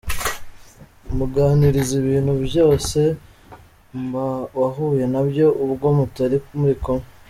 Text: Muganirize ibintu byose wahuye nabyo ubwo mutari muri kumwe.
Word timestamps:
Muganirize 1.17 1.93
ibintu 2.01 2.33
byose 2.45 2.99
wahuye 4.59 5.03
nabyo 5.13 5.47
ubwo 5.65 5.87
mutari 5.97 6.37
muri 6.57 6.75
kumwe. 6.83 7.05